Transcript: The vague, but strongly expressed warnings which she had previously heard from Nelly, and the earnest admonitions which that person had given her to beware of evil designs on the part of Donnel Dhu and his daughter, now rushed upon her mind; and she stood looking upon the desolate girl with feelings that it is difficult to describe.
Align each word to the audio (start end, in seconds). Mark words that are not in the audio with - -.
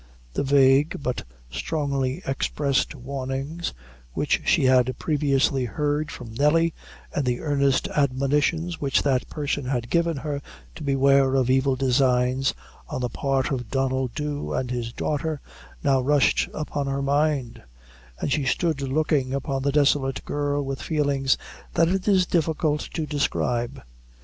The 0.33 0.41
vague, 0.41 0.95
but 1.03 1.21
strongly 1.51 2.23
expressed 2.25 2.95
warnings 2.95 3.71
which 4.13 4.41
she 4.47 4.63
had 4.65 4.97
previously 4.97 5.65
heard 5.65 6.09
from 6.09 6.33
Nelly, 6.33 6.73
and 7.13 7.23
the 7.23 7.41
earnest 7.41 7.87
admonitions 7.89 8.81
which 8.81 9.03
that 9.03 9.29
person 9.29 9.65
had 9.65 9.91
given 9.91 10.17
her 10.17 10.41
to 10.73 10.83
beware 10.83 11.35
of 11.35 11.51
evil 11.51 11.75
designs 11.75 12.55
on 12.89 13.01
the 13.01 13.09
part 13.09 13.51
of 13.51 13.69
Donnel 13.69 14.07
Dhu 14.09 14.55
and 14.57 14.71
his 14.71 14.91
daughter, 14.91 15.39
now 15.83 16.01
rushed 16.01 16.49
upon 16.51 16.87
her 16.87 17.03
mind; 17.03 17.61
and 18.19 18.31
she 18.31 18.43
stood 18.45 18.81
looking 18.81 19.35
upon 19.35 19.61
the 19.61 19.71
desolate 19.71 20.25
girl 20.25 20.65
with 20.65 20.81
feelings 20.81 21.37
that 21.75 21.89
it 21.89 22.07
is 22.07 22.25
difficult 22.25 22.81
to 22.95 23.05
describe. 23.05 23.83